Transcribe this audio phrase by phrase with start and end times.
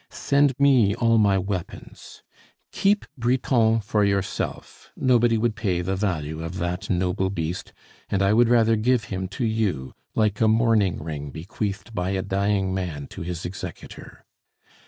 [0.09, 2.23] Send me all my weapons.
[2.71, 7.71] Keep Briton for yourself; nobody would pay the value of that noble beast,
[8.09, 12.23] and I would rather give him to you like a mourning ring bequeathed by a
[12.23, 14.25] dying man to his executor.